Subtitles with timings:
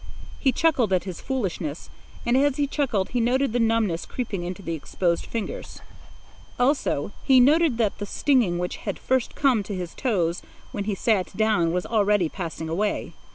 [0.39, 1.91] He chuckled at his foolishness,
[2.25, 5.79] and as he chuckled he noted the numbness creeping into the exposed fingers.
[6.59, 10.41] Also, he noted that the stinging which had first come to his toes
[10.71, 13.13] when he sat down was already passing away.